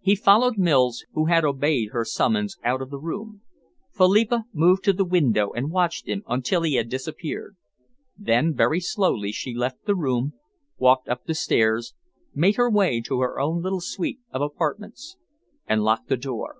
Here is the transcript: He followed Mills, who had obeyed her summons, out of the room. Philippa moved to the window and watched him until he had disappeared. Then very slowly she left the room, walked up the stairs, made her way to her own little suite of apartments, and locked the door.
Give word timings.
He 0.00 0.14
followed 0.16 0.56
Mills, 0.56 1.04
who 1.12 1.26
had 1.26 1.44
obeyed 1.44 1.90
her 1.92 2.06
summons, 2.06 2.56
out 2.64 2.80
of 2.80 2.88
the 2.88 2.98
room. 2.98 3.42
Philippa 3.92 4.46
moved 4.50 4.82
to 4.84 4.94
the 4.94 5.04
window 5.04 5.50
and 5.50 5.70
watched 5.70 6.08
him 6.08 6.22
until 6.26 6.62
he 6.62 6.76
had 6.76 6.88
disappeared. 6.88 7.56
Then 8.16 8.54
very 8.54 8.80
slowly 8.80 9.30
she 9.30 9.52
left 9.54 9.84
the 9.84 9.94
room, 9.94 10.32
walked 10.78 11.06
up 11.06 11.26
the 11.26 11.34
stairs, 11.34 11.92
made 12.32 12.56
her 12.56 12.70
way 12.70 13.02
to 13.02 13.20
her 13.20 13.38
own 13.38 13.60
little 13.60 13.82
suite 13.82 14.20
of 14.30 14.40
apartments, 14.40 15.18
and 15.66 15.84
locked 15.84 16.08
the 16.08 16.16
door. 16.16 16.56